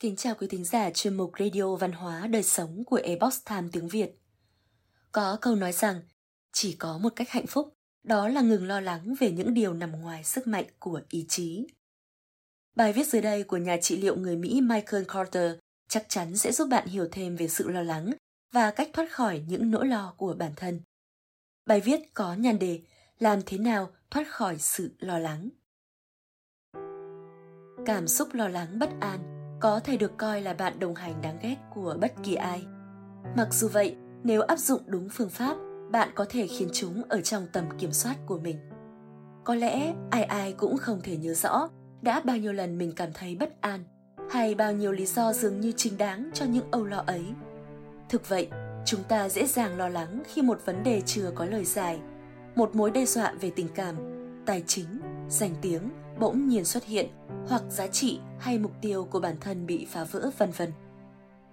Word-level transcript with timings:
Kính 0.00 0.16
chào 0.16 0.34
quý 0.34 0.46
thính 0.46 0.64
giả 0.64 0.90
chuyên 0.90 1.14
mục 1.14 1.32
Radio 1.38 1.76
Văn 1.76 1.92
hóa 1.92 2.26
Đời 2.26 2.42
Sống 2.42 2.84
của 2.84 3.00
Ebox 3.02 3.38
Time 3.48 3.68
tiếng 3.72 3.88
Việt. 3.88 4.10
Có 5.12 5.38
câu 5.40 5.54
nói 5.54 5.72
rằng, 5.72 6.02
chỉ 6.52 6.76
có 6.78 6.98
một 6.98 7.08
cách 7.16 7.30
hạnh 7.30 7.46
phúc, 7.46 7.74
đó 8.02 8.28
là 8.28 8.40
ngừng 8.40 8.66
lo 8.66 8.80
lắng 8.80 9.14
về 9.20 9.30
những 9.30 9.54
điều 9.54 9.74
nằm 9.74 9.92
ngoài 10.00 10.24
sức 10.24 10.46
mạnh 10.46 10.64
của 10.78 11.00
ý 11.08 11.26
chí. 11.28 11.66
Bài 12.76 12.92
viết 12.92 13.06
dưới 13.06 13.22
đây 13.22 13.44
của 13.44 13.56
nhà 13.56 13.76
trị 13.76 13.96
liệu 13.96 14.16
người 14.16 14.36
Mỹ 14.36 14.60
Michael 14.60 15.04
Carter 15.08 15.52
chắc 15.88 16.06
chắn 16.08 16.36
sẽ 16.36 16.52
giúp 16.52 16.68
bạn 16.68 16.88
hiểu 16.88 17.08
thêm 17.12 17.36
về 17.36 17.48
sự 17.48 17.68
lo 17.68 17.82
lắng 17.82 18.10
và 18.52 18.70
cách 18.70 18.90
thoát 18.92 19.12
khỏi 19.12 19.42
những 19.48 19.70
nỗi 19.70 19.86
lo 19.86 20.14
của 20.16 20.34
bản 20.38 20.52
thân. 20.56 20.80
Bài 21.66 21.80
viết 21.80 22.00
có 22.14 22.34
nhan 22.34 22.58
đề 22.58 22.80
Làm 23.18 23.40
thế 23.46 23.58
nào 23.58 23.90
thoát 24.10 24.28
khỏi 24.30 24.58
sự 24.58 24.94
lo 24.98 25.18
lắng. 25.18 25.48
Cảm 27.86 28.08
xúc 28.08 28.34
lo 28.34 28.48
lắng 28.48 28.78
bất 28.78 28.90
an 29.00 29.39
có 29.60 29.80
thể 29.80 29.96
được 29.96 30.16
coi 30.16 30.40
là 30.40 30.52
bạn 30.52 30.78
đồng 30.78 30.94
hành 30.94 31.14
đáng 31.22 31.38
ghét 31.42 31.56
của 31.74 31.96
bất 32.00 32.12
kỳ 32.22 32.34
ai. 32.34 32.62
Mặc 33.36 33.48
dù 33.50 33.68
vậy, 33.68 33.96
nếu 34.24 34.42
áp 34.42 34.58
dụng 34.58 34.82
đúng 34.86 35.08
phương 35.08 35.28
pháp, 35.28 35.56
bạn 35.90 36.08
có 36.14 36.26
thể 36.28 36.46
khiến 36.46 36.68
chúng 36.72 37.02
ở 37.08 37.20
trong 37.20 37.46
tầm 37.52 37.64
kiểm 37.78 37.92
soát 37.92 38.16
của 38.26 38.38
mình. 38.38 38.56
Có 39.44 39.54
lẽ 39.54 39.94
ai 40.10 40.24
ai 40.24 40.52
cũng 40.52 40.78
không 40.78 41.00
thể 41.02 41.16
nhớ 41.16 41.34
rõ 41.34 41.68
đã 42.02 42.20
bao 42.24 42.36
nhiêu 42.36 42.52
lần 42.52 42.78
mình 42.78 42.92
cảm 42.96 43.12
thấy 43.12 43.36
bất 43.40 43.60
an 43.60 43.84
hay 44.30 44.54
bao 44.54 44.72
nhiêu 44.72 44.92
lý 44.92 45.06
do 45.06 45.32
dường 45.32 45.60
như 45.60 45.72
chính 45.76 45.98
đáng 45.98 46.30
cho 46.34 46.44
những 46.44 46.70
âu 46.70 46.84
lo 46.84 47.04
ấy. 47.06 47.24
Thực 48.08 48.28
vậy, 48.28 48.48
chúng 48.84 49.02
ta 49.02 49.28
dễ 49.28 49.46
dàng 49.46 49.78
lo 49.78 49.88
lắng 49.88 50.22
khi 50.26 50.42
một 50.42 50.60
vấn 50.64 50.82
đề 50.82 51.00
chưa 51.06 51.32
có 51.34 51.44
lời 51.44 51.64
giải, 51.64 52.00
một 52.54 52.74
mối 52.74 52.90
đe 52.90 53.04
dọa 53.04 53.32
về 53.40 53.50
tình 53.56 53.68
cảm, 53.74 53.96
tài 54.46 54.62
chính, 54.66 54.86
danh 55.28 55.54
tiếng 55.62 55.82
bỗng 56.20 56.48
nhiên 56.48 56.64
xuất 56.64 56.84
hiện 56.84 57.06
hoặc 57.48 57.62
giá 57.68 57.86
trị 57.86 58.18
hay 58.38 58.58
mục 58.58 58.72
tiêu 58.80 59.04
của 59.10 59.20
bản 59.20 59.36
thân 59.40 59.66
bị 59.66 59.86
phá 59.90 60.04
vỡ 60.04 60.30
vân 60.38 60.50
vân. 60.50 60.72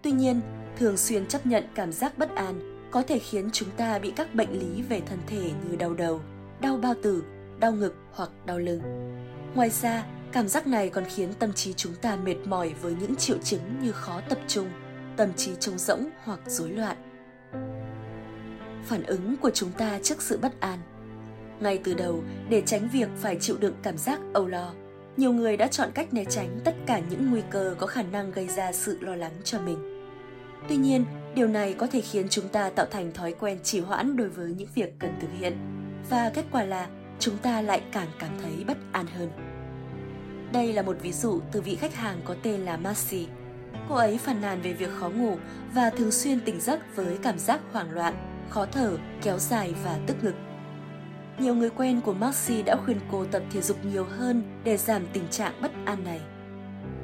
Tuy 0.01 0.11
nhiên, 0.11 0.41
thường 0.77 0.97
xuyên 0.97 1.27
chấp 1.27 1.45
nhận 1.45 1.63
cảm 1.75 1.91
giác 1.91 2.17
bất 2.17 2.35
an 2.35 2.81
có 2.91 3.03
thể 3.07 3.19
khiến 3.19 3.49
chúng 3.53 3.69
ta 3.77 3.99
bị 3.99 4.11
các 4.11 4.35
bệnh 4.35 4.59
lý 4.59 4.81
về 4.81 5.01
thân 5.05 5.19
thể 5.27 5.51
như 5.69 5.75
đau 5.75 5.93
đầu, 5.93 6.21
đau 6.61 6.77
bao 6.77 6.93
tử, 7.03 7.23
đau 7.59 7.71
ngực 7.71 7.95
hoặc 8.11 8.29
đau 8.45 8.59
lưng. 8.59 8.81
Ngoài 9.55 9.69
ra, 9.69 10.05
cảm 10.31 10.47
giác 10.47 10.67
này 10.67 10.89
còn 10.89 11.03
khiến 11.05 11.33
tâm 11.39 11.53
trí 11.53 11.73
chúng 11.73 11.95
ta 12.01 12.15
mệt 12.15 12.35
mỏi 12.45 12.73
với 12.81 12.95
những 12.99 13.15
triệu 13.15 13.37
chứng 13.37 13.61
như 13.81 13.91
khó 13.91 14.21
tập 14.29 14.39
trung, 14.47 14.67
tâm 15.17 15.33
trí 15.33 15.51
trống 15.59 15.77
rỗng 15.77 16.09
hoặc 16.23 16.39
rối 16.47 16.69
loạn. 16.69 16.97
Phản 18.85 19.03
ứng 19.03 19.37
của 19.37 19.49
chúng 19.49 19.71
ta 19.71 19.99
trước 20.03 20.21
sự 20.21 20.39
bất 20.41 20.59
an 20.59 20.79
ngay 21.59 21.79
từ 21.83 21.93
đầu, 21.93 22.23
để 22.49 22.61
tránh 22.65 22.89
việc 22.93 23.09
phải 23.17 23.37
chịu 23.39 23.57
đựng 23.59 23.75
cảm 23.83 23.97
giác 23.97 24.19
âu 24.33 24.47
lo, 24.47 24.73
nhiều 25.17 25.33
người 25.33 25.57
đã 25.57 25.67
chọn 25.67 25.89
cách 25.93 26.13
né 26.13 26.25
tránh 26.25 26.59
tất 26.63 26.75
cả 26.85 27.01
những 27.09 27.31
nguy 27.31 27.41
cơ 27.49 27.75
có 27.77 27.87
khả 27.87 28.03
năng 28.03 28.31
gây 28.31 28.47
ra 28.47 28.71
sự 28.71 28.97
lo 29.01 29.15
lắng 29.15 29.33
cho 29.43 29.59
mình. 29.59 29.77
Tuy 30.69 30.77
nhiên, 30.77 31.05
điều 31.35 31.47
này 31.47 31.73
có 31.73 31.87
thể 31.87 32.01
khiến 32.01 32.27
chúng 32.29 32.47
ta 32.47 32.69
tạo 32.69 32.85
thành 32.91 33.11
thói 33.13 33.33
quen 33.39 33.59
trì 33.63 33.79
hoãn 33.79 34.17
đối 34.17 34.29
với 34.29 34.53
những 34.57 34.69
việc 34.75 34.99
cần 34.99 35.13
thực 35.21 35.29
hiện 35.39 35.57
và 36.09 36.31
kết 36.33 36.45
quả 36.51 36.63
là 36.63 36.87
chúng 37.19 37.37
ta 37.37 37.61
lại 37.61 37.81
càng 37.91 38.07
cảm 38.19 38.31
thấy 38.41 38.63
bất 38.67 38.77
an 38.91 39.05
hơn. 39.17 39.29
Đây 40.53 40.73
là 40.73 40.81
một 40.81 40.97
ví 41.01 41.11
dụ 41.11 41.39
từ 41.51 41.61
vị 41.61 41.75
khách 41.75 41.95
hàng 41.95 42.21
có 42.25 42.35
tên 42.43 42.61
là 42.61 42.77
Marcy. 42.77 43.27
Cô 43.89 43.95
ấy 43.95 44.17
phàn 44.17 44.41
nàn 44.41 44.61
về 44.61 44.73
việc 44.73 44.89
khó 44.99 45.09
ngủ 45.09 45.37
và 45.73 45.89
thường 45.89 46.11
xuyên 46.11 46.39
tỉnh 46.39 46.61
giấc 46.61 46.95
với 46.95 47.17
cảm 47.23 47.39
giác 47.39 47.59
hoảng 47.71 47.91
loạn, 47.91 48.13
khó 48.49 48.65
thở, 48.65 48.97
kéo 49.21 49.37
dài 49.37 49.73
và 49.83 49.99
tức 50.07 50.23
ngực. 50.23 50.46
Nhiều 51.39 51.55
người 51.55 51.69
quen 51.69 52.01
của 52.01 52.13
Maxi 52.13 52.63
đã 52.63 52.75
khuyên 52.75 52.99
cô 53.11 53.25
tập 53.25 53.43
thể 53.51 53.61
dục 53.61 53.85
nhiều 53.85 54.03
hơn 54.03 54.43
để 54.63 54.77
giảm 54.77 55.07
tình 55.13 55.27
trạng 55.31 55.61
bất 55.61 55.71
an 55.85 56.03
này. 56.03 56.21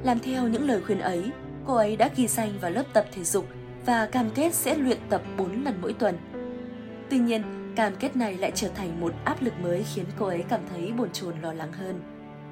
Làm 0.03 0.19
theo 0.19 0.47
những 0.47 0.67
lời 0.67 0.81
khuyên 0.81 0.99
ấy, 0.99 1.31
cô 1.65 1.75
ấy 1.75 1.95
đã 1.95 2.09
ghi 2.15 2.27
danh 2.27 2.53
vào 2.61 2.71
lớp 2.71 2.83
tập 2.93 3.05
thể 3.11 3.23
dục 3.23 3.47
và 3.85 4.05
cam 4.05 4.29
kết 4.35 4.53
sẽ 4.53 4.75
luyện 4.75 4.97
tập 5.09 5.21
4 5.37 5.63
lần 5.63 5.81
mỗi 5.81 5.93
tuần. 5.93 6.17
Tuy 7.09 7.17
nhiên, 7.17 7.43
cam 7.75 7.95
kết 7.95 8.15
này 8.15 8.37
lại 8.37 8.51
trở 8.55 8.67
thành 8.67 9.01
một 9.01 9.13
áp 9.25 9.41
lực 9.41 9.53
mới 9.59 9.83
khiến 9.93 10.05
cô 10.19 10.25
ấy 10.25 10.43
cảm 10.49 10.61
thấy 10.69 10.91
bồn 10.97 11.09
chồn 11.11 11.33
lo 11.41 11.53
lắng 11.53 11.73
hơn. 11.73 12.01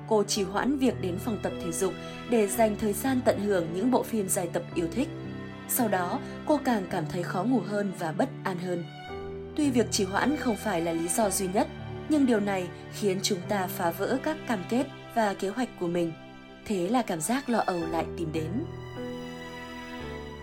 Cô 0.08 0.24
trì 0.24 0.44
hoãn 0.44 0.78
việc 0.78 1.02
đến 1.02 1.18
phòng 1.18 1.38
tập 1.44 1.52
thể 1.64 1.72
dục 1.72 1.94
để 2.30 2.48
dành 2.48 2.76
thời 2.80 2.94
gian 2.94 3.22
tận 3.26 3.40
hưởng 3.40 3.68
những 3.74 3.92
bộ 3.92 4.04
phim 4.04 4.30
dài 4.30 4.50
tập 4.54 4.64
yêu 4.76 4.88
thích. 4.92 5.08
Sau 5.68 5.88
đó, 5.88 6.20
cô 6.46 6.60
càng 6.66 6.84
cảm 6.90 7.04
thấy 7.10 7.24
khó 7.24 7.44
ngủ 7.44 7.60
hơn 7.60 7.92
và 8.00 8.12
bất 8.12 8.30
an 8.44 8.58
hơn. 8.60 8.84
Tuy 9.56 9.72
việc 9.72 9.92
trì 9.92 10.04
hoãn 10.04 10.38
không 10.38 10.56
phải 10.56 10.82
là 10.82 10.92
lý 10.92 11.08
do 11.08 11.30
duy 11.30 11.48
nhất, 11.48 11.68
nhưng 12.10 12.26
điều 12.26 12.40
này 12.40 12.68
khiến 12.94 13.20
chúng 13.24 13.40
ta 13.50 13.68
phá 13.68 13.92
vỡ 13.92 14.18
các 14.24 14.38
cam 14.48 14.60
kết 14.70 14.86
và 15.16 15.34
kế 15.34 15.50
hoạch 15.50 15.70
của 15.80 15.88
mình. 15.88 16.14
Thế 16.66 16.88
là 16.90 17.02
cảm 17.02 17.22
giác 17.22 17.50
lo 17.50 17.60
âu 17.60 17.80
lại 17.92 18.06
tìm 18.18 18.32
đến. 18.34 18.52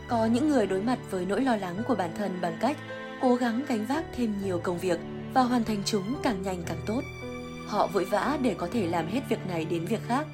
Có 0.08 0.26
những 0.26 0.48
người 0.48 0.66
đối 0.66 0.82
mặt 0.82 0.98
với 1.10 1.24
nỗi 1.24 1.40
lo 1.40 1.56
lắng 1.56 1.82
của 1.88 1.94
bản 1.94 2.10
thân 2.18 2.38
bằng 2.40 2.58
cách 2.60 2.76
cố 3.20 3.34
gắng 3.34 3.62
gánh 3.68 3.86
vác 3.86 4.04
thêm 4.16 4.34
nhiều 4.44 4.60
công 4.62 4.78
việc 4.78 4.98
và 5.34 5.42
hoàn 5.42 5.64
thành 5.64 5.82
chúng 5.84 6.14
càng 6.22 6.42
nhanh 6.42 6.62
càng 6.66 6.80
tốt. 6.86 7.00
Họ 7.66 7.86
vội 7.86 8.04
vã 8.04 8.38
để 8.42 8.54
có 8.58 8.68
thể 8.72 8.86
làm 8.86 9.06
hết 9.06 9.20
việc 9.28 9.46
này 9.48 9.64
đến 9.64 9.84
việc 9.84 10.00
khác. 10.08 10.26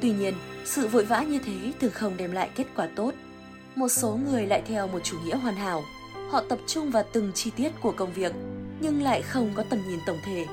Tuy 0.00 0.10
nhiên, 0.10 0.34
sự 0.64 0.88
vội 0.88 1.04
vã 1.04 1.22
như 1.22 1.38
thế 1.38 1.72
thường 1.80 1.92
không 1.92 2.16
đem 2.16 2.32
lại 2.32 2.50
kết 2.54 2.66
quả 2.76 2.88
tốt. 2.96 3.12
Một 3.74 3.88
số 3.88 4.18
người 4.30 4.46
lại 4.46 4.62
theo 4.66 4.86
một 4.86 5.00
chủ 5.04 5.16
nghĩa 5.24 5.36
hoàn 5.36 5.54
hảo, 5.54 5.82
họ 6.30 6.40
tập 6.48 6.58
trung 6.66 6.90
vào 6.90 7.04
từng 7.12 7.32
chi 7.34 7.50
tiết 7.56 7.72
của 7.80 7.92
công 7.92 8.12
việc 8.12 8.32
nhưng 8.80 9.02
lại 9.02 9.22
không 9.22 9.52
có 9.54 9.64
tầm 9.70 9.78
nhìn 9.88 9.98
tổng 10.06 10.18
thể. 10.24 10.46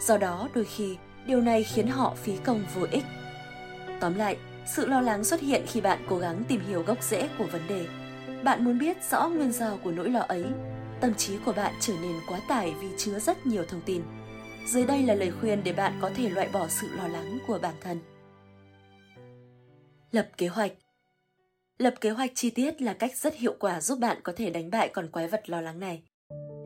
Do 0.00 0.18
đó, 0.18 0.48
đôi 0.54 0.64
khi 0.64 0.96
điều 1.26 1.40
này 1.40 1.62
khiến 1.62 1.86
họ 1.86 2.14
phí 2.22 2.36
công 2.44 2.64
vô 2.74 2.86
ích. 2.90 3.04
Tóm 4.00 4.14
lại, 4.14 4.36
sự 4.66 4.86
lo 4.86 5.00
lắng 5.00 5.24
xuất 5.24 5.40
hiện 5.40 5.64
khi 5.66 5.80
bạn 5.80 5.98
cố 6.08 6.18
gắng 6.18 6.42
tìm 6.48 6.60
hiểu 6.68 6.82
gốc 6.82 7.02
rễ 7.02 7.28
của 7.38 7.46
vấn 7.52 7.62
đề. 7.68 7.86
Bạn 8.42 8.64
muốn 8.64 8.78
biết 8.78 8.96
rõ 9.10 9.28
nguyên 9.28 9.52
do 9.52 9.76
của 9.84 9.90
nỗi 9.90 10.10
lo 10.10 10.20
ấy, 10.20 10.44
tâm 11.00 11.14
trí 11.14 11.38
của 11.44 11.52
bạn 11.52 11.72
trở 11.80 11.92
nên 12.02 12.12
quá 12.28 12.40
tải 12.48 12.74
vì 12.80 12.88
chứa 12.98 13.18
rất 13.18 13.46
nhiều 13.46 13.64
thông 13.68 13.80
tin. 13.80 14.02
Dưới 14.66 14.84
đây 14.84 15.02
là 15.02 15.14
lời 15.14 15.32
khuyên 15.40 15.64
để 15.64 15.72
bạn 15.72 15.98
có 16.00 16.10
thể 16.16 16.28
loại 16.28 16.48
bỏ 16.52 16.68
sự 16.68 16.88
lo 16.96 17.08
lắng 17.08 17.38
của 17.46 17.58
bản 17.62 17.74
thân. 17.80 17.98
Lập 20.10 20.28
kế 20.36 20.48
hoạch 20.48 20.72
Lập 21.78 21.94
kế 22.00 22.10
hoạch 22.10 22.30
chi 22.34 22.50
tiết 22.50 22.82
là 22.82 22.92
cách 22.92 23.16
rất 23.16 23.34
hiệu 23.34 23.54
quả 23.58 23.80
giúp 23.80 23.98
bạn 23.98 24.16
có 24.22 24.32
thể 24.36 24.50
đánh 24.50 24.70
bại 24.70 24.88
con 24.88 25.08
quái 25.08 25.28
vật 25.28 25.50
lo 25.50 25.60
lắng 25.60 25.80
này. 25.80 26.02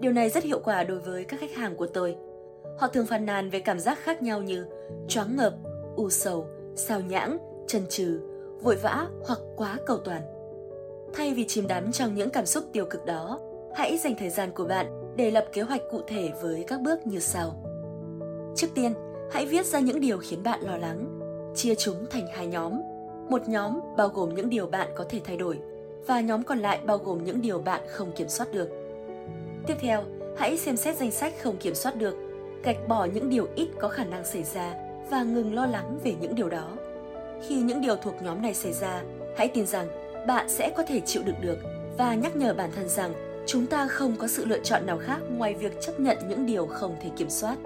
Điều 0.01 0.13
này 0.13 0.31
rất 0.31 0.45
hiệu 0.45 0.61
quả 0.65 0.85
đối 0.85 0.99
với 0.99 1.25
các 1.25 1.41
khách 1.41 1.55
hàng 1.57 1.77
của 1.77 1.87
tôi. 1.87 2.17
Họ 2.79 2.89
thường 2.89 3.07
phàn 3.07 3.27
nàn 3.27 3.51
về 3.51 3.61
cảm 3.61 3.81
giác 3.81 3.99
khác 4.03 4.23
nhau 4.23 4.43
như 4.43 4.67
choáng 5.09 5.37
ngợp, 5.37 5.55
u 5.97 6.11
sầu, 6.11 6.47
sao 6.77 7.01
nhãng, 7.01 7.39
chần 7.69 7.83
chừ, 7.89 8.21
vội 8.63 8.77
vã 8.77 9.09
hoặc 9.27 9.39
quá 9.57 9.77
cầu 9.87 9.99
toàn. 9.99 10.23
Thay 11.15 11.35
vì 11.35 11.45
chìm 11.45 11.67
đắm 11.67 11.93
trong 11.93 12.15
những 12.15 12.31
cảm 12.31 12.47
xúc 12.47 12.65
tiêu 12.73 12.87
cực 12.91 13.05
đó, 13.05 13.41
hãy 13.77 13.99
dành 13.99 14.15
thời 14.19 14.31
gian 14.31 14.51
của 14.55 14.65
bạn 14.65 14.87
để 15.17 15.31
lập 15.31 15.47
kế 15.53 15.63
hoạch 15.63 15.83
cụ 15.91 16.01
thể 16.07 16.31
với 16.43 16.65
các 16.67 16.81
bước 16.81 17.07
như 17.07 17.19
sau. 17.19 17.65
Trước 18.57 18.69
tiên, 18.75 18.95
hãy 19.33 19.47
viết 19.47 19.67
ra 19.67 19.81
những 19.81 20.01
điều 20.01 20.19
khiến 20.19 20.43
bạn 20.43 20.61
lo 20.61 20.77
lắng, 20.77 21.21
chia 21.55 21.75
chúng 21.75 22.07
thành 22.11 22.27
hai 22.27 22.47
nhóm 22.47 22.98
một 23.31 23.49
nhóm 23.49 23.81
bao 23.97 24.09
gồm 24.09 24.35
những 24.35 24.51
điều 24.51 24.67
bạn 24.67 24.89
có 24.97 25.05
thể 25.09 25.21
thay 25.25 25.37
đổi 25.37 25.59
và 26.07 26.21
nhóm 26.21 26.43
còn 26.43 26.59
lại 26.59 26.79
bao 26.87 26.99
gồm 26.99 27.25
những 27.25 27.41
điều 27.41 27.59
bạn 27.59 27.81
không 27.89 28.13
kiểm 28.13 28.29
soát 28.29 28.47
được. 28.53 28.69
Tiếp 29.67 29.75
theo, 29.81 30.05
hãy 30.37 30.59
xem 30.59 30.77
xét 30.77 30.97
danh 30.97 31.11
sách 31.11 31.35
không 31.43 31.57
kiểm 31.57 31.75
soát 31.75 31.97
được, 31.97 32.17
gạch 32.65 32.89
bỏ 32.89 33.05
những 33.05 33.31
điều 33.31 33.49
ít 33.55 33.69
có 33.81 33.89
khả 33.89 34.05
năng 34.05 34.25
xảy 34.25 34.43
ra 34.43 34.75
và 35.11 35.23
ngừng 35.23 35.55
lo 35.55 35.67
lắng 35.67 35.99
về 36.05 36.15
những 36.21 36.35
điều 36.35 36.49
đó. 36.49 36.71
Khi 37.49 37.61
những 37.61 37.81
điều 37.81 37.97
thuộc 37.97 38.15
nhóm 38.23 38.43
này 38.43 38.55
xảy 38.55 38.73
ra, 38.73 39.03
hãy 39.37 39.49
tin 39.49 39.67
rằng 39.67 39.89
bạn 40.27 40.49
sẽ 40.49 40.73
có 40.77 40.83
thể 40.83 41.01
chịu 41.01 41.23
đựng 41.27 41.41
được 41.41 41.59
và 41.99 42.15
nhắc 42.15 42.37
nhở 42.37 42.55
bản 42.55 42.71
thân 42.77 42.89
rằng 42.89 43.13
chúng 43.47 43.67
ta 43.67 43.87
không 43.89 44.17
có 44.19 44.29
sự 44.29 44.45
lựa 44.45 44.59
chọn 44.59 44.87
nào 44.87 44.99
khác 44.99 45.19
ngoài 45.31 45.55
việc 45.55 45.81
chấp 45.81 46.01
nhận 46.01 46.19
những 46.29 46.47
điều 46.47 46.67
không 46.67 46.97
thể 47.03 47.11
kiểm 47.17 47.31
soát. 47.31 47.57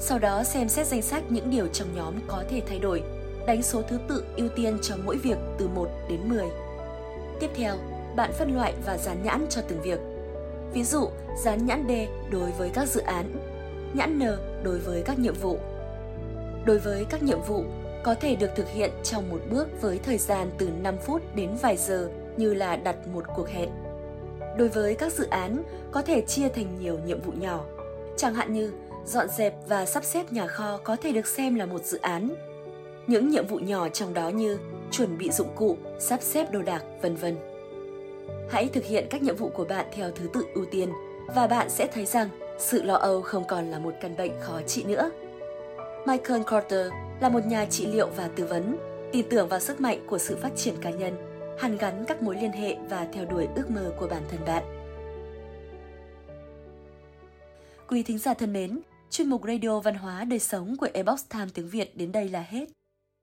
Sau 0.00 0.18
đó 0.18 0.42
xem 0.44 0.68
xét 0.68 0.86
danh 0.86 1.02
sách 1.02 1.22
những 1.28 1.50
điều 1.50 1.66
trong 1.66 1.88
nhóm 1.96 2.14
có 2.26 2.44
thể 2.48 2.62
thay 2.68 2.78
đổi 2.78 3.02
đánh 3.46 3.62
số 3.62 3.82
thứ 3.82 3.98
tự 4.08 4.24
ưu 4.36 4.48
tiên 4.48 4.78
cho 4.82 4.94
mỗi 5.04 5.16
việc 5.16 5.38
từ 5.58 5.68
1 5.68 5.88
đến 6.08 6.20
10. 6.28 6.44
Tiếp 7.40 7.50
theo, 7.54 7.76
bạn 8.16 8.32
phân 8.32 8.56
loại 8.56 8.74
và 8.86 8.98
dán 8.98 9.22
nhãn 9.22 9.46
cho 9.50 9.60
từng 9.68 9.82
việc. 9.82 9.98
Ví 10.72 10.84
dụ, 10.84 11.08
dán 11.44 11.66
nhãn 11.66 11.84
D 11.88 11.92
đối 12.32 12.50
với 12.50 12.70
các 12.74 12.88
dự 12.88 13.00
án, 13.00 13.32
nhãn 13.94 14.18
N 14.18 14.22
đối 14.62 14.78
với 14.78 15.02
các 15.02 15.18
nhiệm 15.18 15.34
vụ. 15.34 15.58
Đối 16.64 16.78
với 16.78 17.04
các 17.10 17.22
nhiệm 17.22 17.40
vụ, 17.42 17.64
có 18.02 18.14
thể 18.14 18.36
được 18.36 18.50
thực 18.56 18.68
hiện 18.68 18.90
trong 19.02 19.30
một 19.30 19.40
bước 19.50 19.68
với 19.80 19.98
thời 19.98 20.18
gian 20.18 20.50
từ 20.58 20.68
5 20.82 20.98
phút 20.98 21.22
đến 21.34 21.56
vài 21.62 21.76
giờ 21.76 22.08
như 22.36 22.54
là 22.54 22.76
đặt 22.76 22.96
một 23.12 23.24
cuộc 23.36 23.48
hẹn. 23.48 23.70
Đối 24.58 24.68
với 24.68 24.94
các 24.94 25.12
dự 25.12 25.26
án, 25.26 25.62
có 25.90 26.02
thể 26.02 26.20
chia 26.20 26.48
thành 26.48 26.80
nhiều 26.80 26.98
nhiệm 27.06 27.20
vụ 27.20 27.32
nhỏ. 27.32 27.64
Chẳng 28.16 28.34
hạn 28.34 28.52
như 28.52 28.72
dọn 29.06 29.28
dẹp 29.28 29.54
và 29.68 29.86
sắp 29.86 30.04
xếp 30.04 30.32
nhà 30.32 30.46
kho 30.46 30.78
có 30.84 30.96
thể 30.96 31.12
được 31.12 31.26
xem 31.26 31.54
là 31.54 31.66
một 31.66 31.84
dự 31.84 31.98
án 31.98 32.34
những 33.06 33.28
nhiệm 33.28 33.46
vụ 33.46 33.58
nhỏ 33.58 33.88
trong 33.88 34.14
đó 34.14 34.28
như 34.28 34.58
chuẩn 34.90 35.18
bị 35.18 35.30
dụng 35.30 35.48
cụ, 35.56 35.76
sắp 35.98 36.22
xếp 36.22 36.50
đồ 36.50 36.62
đạc, 36.62 36.84
vân 37.02 37.16
vân. 37.16 37.36
Hãy 38.50 38.68
thực 38.68 38.84
hiện 38.84 39.06
các 39.10 39.22
nhiệm 39.22 39.36
vụ 39.36 39.48
của 39.48 39.64
bạn 39.64 39.86
theo 39.92 40.10
thứ 40.10 40.28
tự 40.32 40.44
ưu 40.54 40.64
tiên 40.64 40.92
và 41.34 41.46
bạn 41.46 41.70
sẽ 41.70 41.86
thấy 41.86 42.06
rằng 42.06 42.28
sự 42.58 42.82
lo 42.82 42.94
âu 42.94 43.22
không 43.22 43.44
còn 43.48 43.70
là 43.70 43.78
một 43.78 43.94
căn 44.00 44.16
bệnh 44.16 44.32
khó 44.40 44.60
trị 44.66 44.84
nữa. 44.84 45.10
Michael 46.06 46.42
Carter 46.46 46.86
là 47.20 47.28
một 47.28 47.46
nhà 47.46 47.64
trị 47.64 47.86
liệu 47.86 48.08
và 48.16 48.28
tư 48.36 48.44
vấn, 48.44 48.76
tin 49.12 49.28
tưởng 49.30 49.48
vào 49.48 49.60
sức 49.60 49.80
mạnh 49.80 50.06
của 50.06 50.18
sự 50.18 50.36
phát 50.36 50.56
triển 50.56 50.74
cá 50.80 50.90
nhân. 50.90 51.14
hàn 51.58 51.76
gắn 51.76 52.04
các 52.08 52.22
mối 52.22 52.36
liên 52.36 52.52
hệ 52.52 52.76
và 52.88 53.06
theo 53.12 53.24
đuổi 53.24 53.48
ước 53.56 53.70
mơ 53.70 53.92
của 53.98 54.06
bản 54.06 54.22
thân 54.28 54.40
bạn. 54.46 54.62
Quý 57.88 58.02
thính 58.02 58.18
giả 58.18 58.34
thân 58.34 58.52
mến, 58.52 58.80
chuyên 59.10 59.28
mục 59.28 59.42
Radio 59.46 59.80
Văn 59.80 59.94
hóa 59.94 60.24
Đời 60.24 60.38
Sống 60.38 60.76
của 60.76 60.88
Ebox 60.94 61.24
Time 61.28 61.46
tiếng 61.54 61.68
Việt 61.68 61.96
đến 61.96 62.12
đây 62.12 62.28
là 62.28 62.44
hết. 62.48 62.66